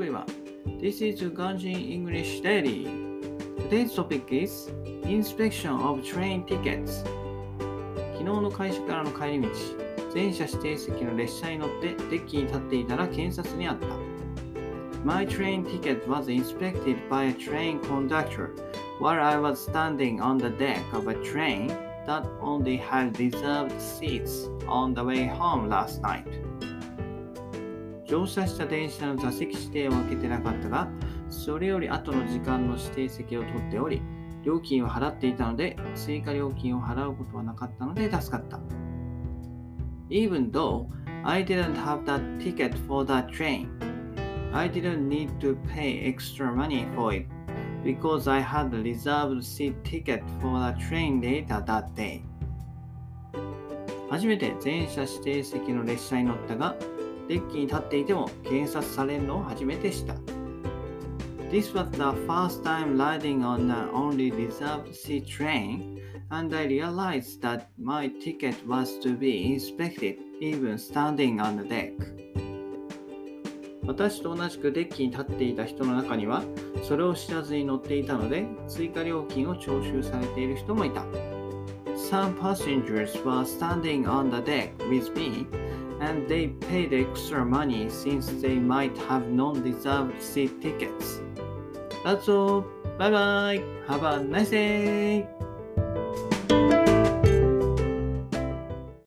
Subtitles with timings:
[0.00, 2.88] This is Ganjin English Daily.
[3.58, 4.70] Today's topic is
[5.04, 7.04] Inspection of Train Tickets.
[8.14, 9.48] 昨日の会社からの帰り道、
[10.14, 13.88] 全車指定席の列車に乗ってデッキに立っていたら検察にあった。
[15.04, 18.54] My train ticket was inspected by a train conductor
[19.00, 21.68] while I was standing on the deck of a train
[22.06, 26.24] that only had reserved seats on the way home last night.
[28.10, 30.88] 乗車した電車の座席指定を開けてなかったが、
[31.28, 34.02] それより後の時間の指定席を取っており、
[34.42, 38.58] 料金を払っていたので、追加料金を払うことはなかったので助かった。
[40.08, 40.88] Even though
[41.22, 43.68] I didn't have that ticket for that train,
[44.52, 47.28] I didn't need to pay extra money for it
[47.84, 52.22] because I had a reserved seat ticket for the train later that day.
[54.10, 56.74] 初めて全車指定席の列車に乗ったが、
[57.30, 60.14] デッキに立っていても検察されるのを初めてした。
[61.52, 67.66] This was the first time riding on an only reserved seat train, and I realized that
[67.78, 71.92] my ticket was to be inspected even standing on the deck.
[73.86, 76.42] 私と同じくデッキに立っていた人の中には、
[76.82, 81.04] それを知らずに乗っていたので、追加料金を徴収されている人もいた。
[81.94, 85.46] Some passengers were standing on the deck with me,
[86.00, 91.20] and they paid extra money since they might have non-deserved seat tickets.
[92.02, 92.62] That's all.
[92.98, 93.62] Bye bye.
[93.86, 95.28] Have a nice day.